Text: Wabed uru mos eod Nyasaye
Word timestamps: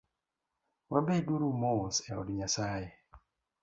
Wabed 0.91 1.25
uru 1.35 1.49
mos 1.61 1.95
eod 2.09 2.27
Nyasaye 2.37 2.87